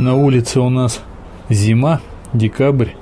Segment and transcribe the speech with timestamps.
[0.00, 1.02] На улице у нас
[1.50, 2.00] зима,
[2.32, 2.92] декабрь,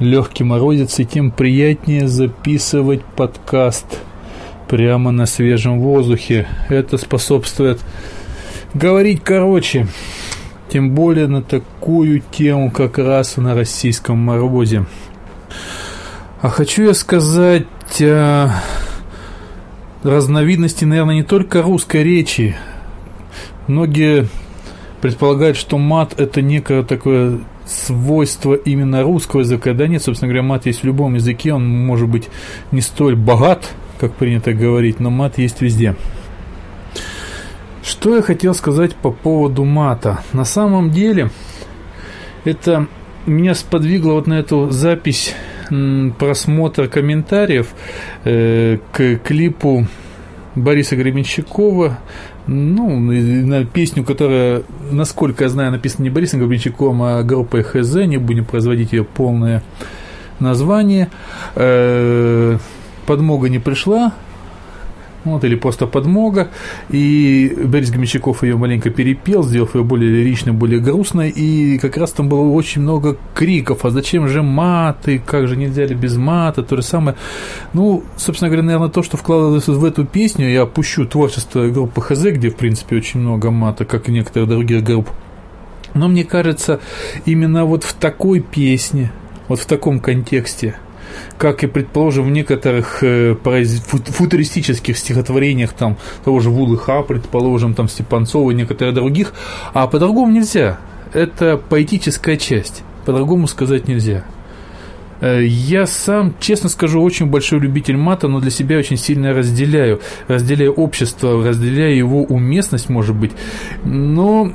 [0.00, 4.00] легкий морозец, и тем приятнее записывать подкаст
[4.66, 6.48] прямо на свежем воздухе.
[6.70, 7.78] Это способствует
[8.74, 9.86] говорить короче,
[10.68, 14.86] тем более на такую тему, как раз на российском морозе.
[16.40, 17.62] А хочу я сказать
[18.00, 18.54] о
[20.02, 22.56] разновидности, наверное, не только русской речи.
[23.68, 24.26] Многие
[25.00, 29.72] предполагает, что мат это некое такое свойство именно русского языка.
[29.74, 32.28] Да нет, собственно говоря, мат есть в любом языке, он может быть
[32.72, 35.96] не столь богат, как принято говорить, но мат есть везде.
[37.82, 40.20] Что я хотел сказать по поводу мата?
[40.32, 41.30] На самом деле,
[42.44, 42.86] это
[43.26, 45.34] меня сподвигло вот на эту запись
[46.18, 47.68] просмотр комментариев
[48.24, 49.86] э, к клипу
[50.62, 51.98] Бориса Гребенщикова.
[52.46, 58.16] Ну, на песню, которая, насколько я знаю, написана не Борисом Гребенщиком, а группой ХЗ, не
[58.16, 59.62] будем производить ее полное
[60.40, 61.10] название.
[61.54, 62.58] Э,
[63.06, 64.12] подмога не пришла,
[65.32, 66.48] вот, или просто подмога.
[66.90, 71.30] И Борис Гомичаков ее маленько перепел, сделав ее более лиричной, более грустной.
[71.30, 75.84] И как раз там было очень много криков, а зачем же маты, как же нельзя
[75.86, 77.16] ли без мата, то же самое.
[77.72, 82.26] Ну, собственно говоря, наверное, то, что вкладывалось в эту песню, я опущу творчество группы ХЗ,
[82.32, 85.08] где, в принципе, очень много мата, как и некоторых других групп.
[85.94, 86.80] Но мне кажется,
[87.24, 89.10] именно вот в такой песне,
[89.48, 90.76] вот в таком контексте–
[91.36, 98.50] как и, предположим, в некоторых э, футуристических стихотворениях там, того же Вулыха, предположим, там Степанцова
[98.50, 99.32] и некоторых других,
[99.72, 100.78] а по-другому нельзя.
[101.12, 104.24] Это поэтическая часть, по-другому сказать нельзя.
[105.20, 110.00] Э, я сам, честно скажу, очень большой любитель мата, но для себя очень сильно разделяю.
[110.28, 113.32] Разделяю общество, разделяю его уместность, может быть.
[113.84, 114.50] Но,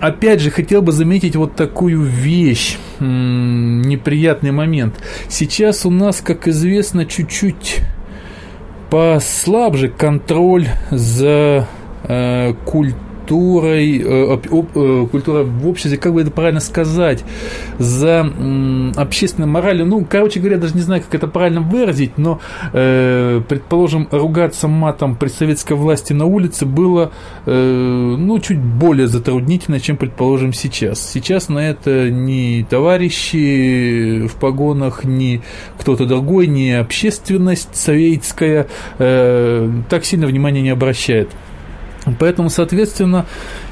[0.00, 4.94] опять же, хотел бы заметить вот такую вещь, неприятный момент.
[5.28, 7.80] Сейчас у нас, как известно, чуть-чуть
[8.90, 11.68] послабже контроль за
[12.04, 17.24] э, культурой культурой, э, э, культура в обществе, как бы это правильно сказать,
[17.78, 18.28] за
[18.96, 19.86] общественной моралью.
[19.86, 22.40] Ну, короче говоря, даже не знаю, как это правильно выразить, но,
[22.72, 27.12] э, предположим, ругаться матом при советской власти на улице было,
[27.46, 31.10] ну, чуть более затруднительно, чем, предположим, сейчас.
[31.10, 35.42] Сейчас на это ни товарищи в погонах, ни
[35.78, 38.66] кто-то другой, ни общественность советская
[38.98, 41.28] так сильно внимания не обращает.
[42.18, 43.26] Поэтому, соответственно,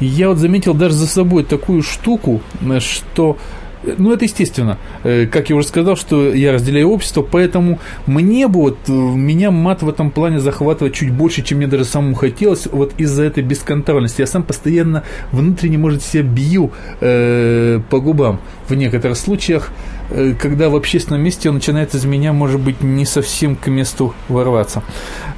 [0.00, 2.40] я вот заметил даже за собой такую штуку,
[2.78, 3.36] что
[3.82, 4.78] ну, это естественно.
[5.02, 9.50] Э, как я уже сказал, что я разделяю общество, поэтому мне бы вот, э, меня
[9.50, 13.42] мат в этом плане захватывает чуть больше, чем мне даже самому хотелось, вот из-за этой
[13.42, 14.20] бесконтрольности.
[14.20, 19.70] Я сам постоянно внутренне, может, себя бью э, по губам в некоторых случаях,
[20.10, 24.14] э, когда в общественном месте он начинает из меня, может быть, не совсем к месту
[24.28, 24.82] ворваться.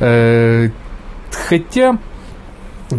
[0.00, 0.68] Э,
[1.30, 1.98] хотя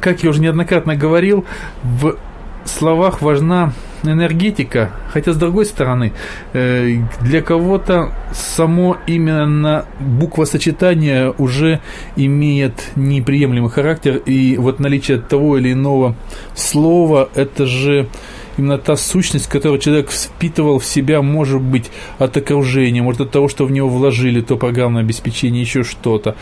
[0.00, 1.44] как я уже неоднократно говорил,
[1.82, 2.16] в
[2.64, 3.72] словах важна
[4.04, 6.12] энергетика, хотя с другой стороны,
[6.52, 11.80] э, для кого-то само именно буквосочетание уже
[12.16, 16.16] имеет неприемлемый характер, и вот наличие того или иного
[16.54, 18.08] слова, это же
[18.58, 23.48] именно та сущность, которую человек впитывал в себя, может быть, от окружения, может, от того,
[23.48, 26.36] что в него вложили, то программное обеспечение, еще что-то.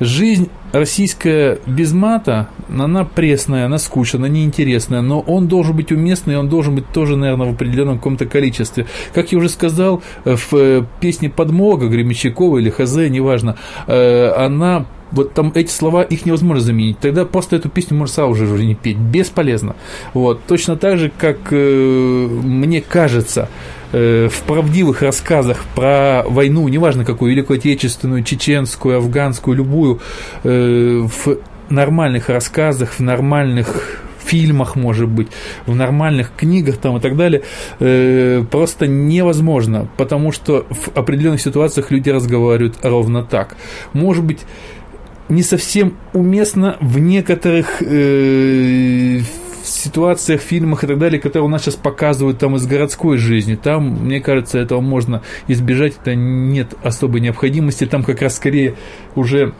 [0.00, 0.48] Жизнь
[0.78, 6.48] российская без мата, она пресная, она скучная, она неинтересная, но он должен быть уместный, он
[6.48, 8.86] должен быть тоже, наверное, в определенном каком-то количестве.
[9.14, 13.56] Как я уже сказал, в э, песне «Подмога» Гремячакова или «Хазе», неважно,
[13.86, 16.98] э, она вот там эти слова, их невозможно заменить.
[16.98, 18.96] Тогда просто эту песню можно сразу уже не петь.
[18.96, 19.76] Бесполезно.
[20.14, 20.40] Вот.
[20.46, 23.48] Точно так же, как э, мне кажется,
[23.92, 30.00] э, в правдивых рассказах про войну, неважно какую, Великую Отечественную, чеченскую, афганскую, любую,
[30.42, 35.28] э, в нормальных рассказах, в нормальных фильмах, может быть,
[35.66, 37.42] в нормальных книгах там и так далее,
[37.78, 43.56] э, просто невозможно, потому что в определенных ситуациях люди разговаривают ровно так.
[43.92, 44.40] Может быть,
[45.28, 49.20] не совсем уместно в некоторых э,
[49.64, 53.56] ситуациях, фильмах и так далее, которые у нас сейчас показывают там из городской жизни.
[53.56, 57.86] Там, мне кажется, этого можно избежать, это нет особой необходимости.
[57.86, 58.76] Там как раз скорее
[59.14, 59.54] уже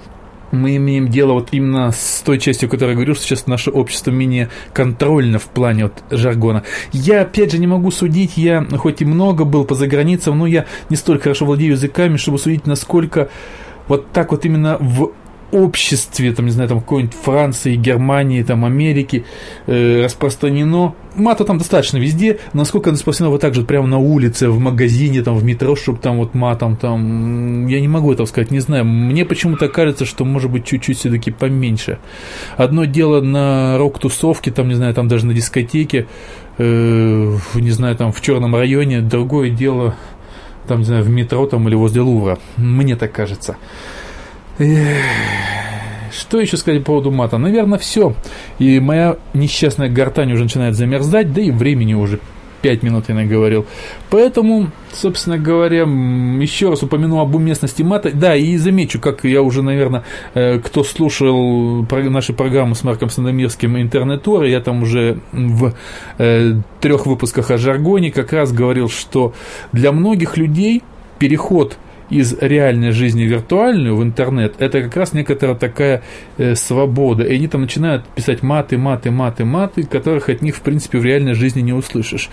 [0.52, 3.70] мы имеем дело вот именно с той частью, о которой я говорю, что сейчас наше
[3.70, 6.62] общество менее контрольно в плане вот жаргона.
[6.92, 10.66] Я, опять же, не могу судить, я хоть и много был по заграницам, но я
[10.88, 13.28] не столько хорошо владею языками, чтобы судить, насколько
[13.88, 15.12] вот так вот именно в
[15.52, 19.24] обществе, там, не знаю, там, какой-нибудь Франции, Германии, там, Америки
[19.66, 20.94] э, распространено.
[21.14, 25.36] Мата там достаточно везде, насколько распространено вот так же прямо на улице, в магазине, там,
[25.36, 28.84] в метро, чтобы там вот матом, там, я не могу этого сказать, не знаю.
[28.84, 31.98] Мне почему-то кажется, что может быть чуть-чуть все-таки поменьше.
[32.56, 36.06] Одно дело на рок-тусовке, там, не знаю, там даже на дискотеке,
[36.58, 39.94] э, не знаю, там, в черном районе, другое дело,
[40.66, 42.38] там, не знаю, в метро, там, или возле Лувра.
[42.56, 43.56] Мне так кажется.
[44.58, 47.36] Что еще сказать по поводу мата?
[47.38, 48.14] Наверное, все.
[48.58, 52.20] И моя несчастная гортань уже начинает замерзать, да и времени уже
[52.62, 53.66] 5 минут я наговорил.
[54.10, 58.10] Поэтому, собственно говоря, еще раз упомяну об уместности мата.
[58.12, 60.04] Да, и замечу, как я уже, наверное,
[60.34, 65.74] э, кто слушал наши программы с Марком Сандомирским интернет-тур, я там уже в
[66.18, 69.32] э, трех выпусках о жаргоне как раз говорил, что
[69.72, 70.82] для многих людей
[71.18, 71.76] переход
[72.10, 76.02] из реальной жизни виртуальную в интернет, это как раз некоторая такая
[76.38, 77.24] э, свобода.
[77.24, 81.04] И они там начинают писать маты, маты, маты, маты, которых от них, в принципе, в
[81.04, 82.30] реальной жизни не услышишь.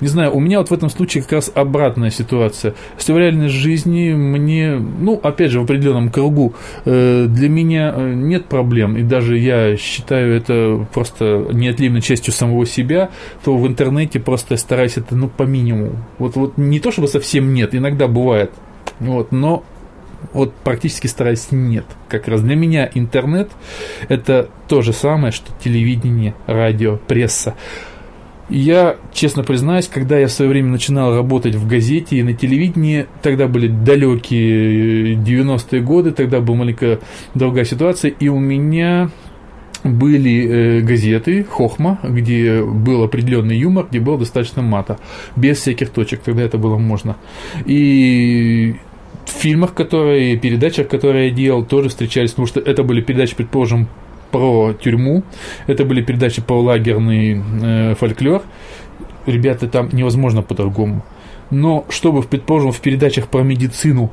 [0.00, 2.74] Не знаю, у меня вот в этом случае как раз обратная ситуация.
[2.98, 6.54] Если в реальной жизни мне, ну, опять же, в определенном кругу,
[6.84, 12.66] э, для меня э, нет проблем, и даже я считаю это просто неотъемлемой частью самого
[12.66, 13.10] себя,
[13.44, 15.96] то в интернете просто стараюсь это, ну, по минимуму.
[16.18, 18.50] Вот, вот не то, чтобы совсем нет, иногда бывает,
[19.00, 19.64] вот, но
[20.32, 21.84] вот практически стараюсь нет.
[22.08, 23.50] Как раз для меня интернет
[24.08, 27.54] это то же самое, что телевидение, радио, пресса.
[28.50, 33.06] Я, честно признаюсь, когда я в свое время начинал работать в газете и на телевидении,
[33.22, 37.00] тогда были далекие 90-е годы, тогда была маленькая
[37.34, 39.10] другая ситуация, и у меня
[39.84, 44.98] были э, газеты Хохма, где был определенный юмор, где было достаточно мата,
[45.36, 47.16] без всяких точек, тогда это было можно.
[47.66, 48.76] И
[49.26, 53.88] в фильмах, которые, передачах, которые я делал, тоже встречались, потому что это были передачи, предположим,
[54.30, 55.22] про тюрьму,
[55.68, 58.42] это были передачи про лагерный э, фольклор.
[59.26, 61.04] Ребята, там невозможно по-другому.
[61.50, 64.10] Но чтобы, предположим, в передачах про медицину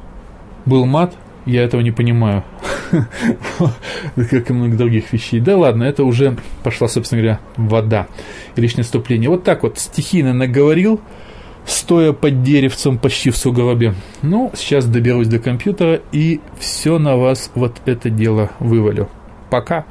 [0.66, 1.16] был мат,
[1.46, 2.44] я этого не понимаю.
[4.16, 5.40] как и многих других вещей.
[5.40, 8.08] Да ладно, это уже пошла, собственно говоря, вода
[8.56, 9.30] и личное вступление.
[9.30, 11.00] Вот так вот стихийно наговорил,
[11.66, 13.96] стоя под деревцем почти в сугробе.
[14.22, 19.10] Ну, сейчас доберусь до компьютера и все на вас вот это дело вывалю.
[19.50, 19.86] Пока.